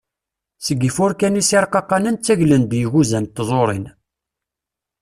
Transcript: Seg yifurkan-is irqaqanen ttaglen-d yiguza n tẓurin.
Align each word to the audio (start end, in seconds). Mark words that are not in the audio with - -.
Seg 0.65 0.79
yifurkan-is 0.83 1.49
irqaqanen 1.57 2.15
ttaglen-d 2.17 2.71
yiguza 2.79 3.19
n 3.23 3.25
tẓurin. 3.35 3.85